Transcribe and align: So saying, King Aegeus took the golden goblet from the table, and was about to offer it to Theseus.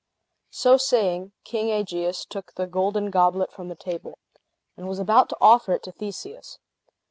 So 0.49 0.77
saying, 0.77 1.31
King 1.43 1.69
Aegeus 1.71 2.25
took 2.25 2.55
the 2.55 2.65
golden 2.65 3.11
goblet 3.11 3.51
from 3.53 3.67
the 3.67 3.75
table, 3.75 4.17
and 4.75 4.87
was 4.87 4.97
about 4.97 5.29
to 5.29 5.37
offer 5.39 5.73
it 5.73 5.83
to 5.83 5.91
Theseus. 5.91 6.57